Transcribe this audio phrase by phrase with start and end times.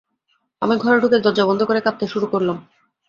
[0.61, 2.57] আমি ঘরে ঢুকে দরজা বন্ধ করে কাঁদতে শুরু করলাম।